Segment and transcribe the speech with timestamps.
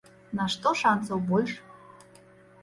[0.37, 1.53] На што шанцаў больш?